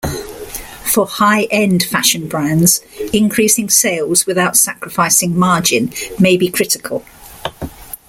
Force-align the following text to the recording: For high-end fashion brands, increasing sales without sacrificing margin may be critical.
For 0.91 1.05
high-end 1.05 1.83
fashion 1.83 2.27
brands, 2.27 2.81
increasing 3.13 3.69
sales 3.69 4.25
without 4.25 4.57
sacrificing 4.57 5.37
margin 5.37 5.93
may 6.19 6.37
be 6.37 6.49
critical. 6.49 7.05